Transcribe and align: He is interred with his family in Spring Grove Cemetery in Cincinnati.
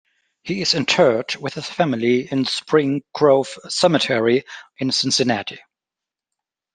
He 0.41 0.63
is 0.63 0.73
interred 0.73 1.35
with 1.35 1.53
his 1.53 1.67
family 1.67 2.21
in 2.27 2.45
Spring 2.45 3.03
Grove 3.13 3.59
Cemetery 3.69 4.45
in 4.79 4.91
Cincinnati. 4.91 5.59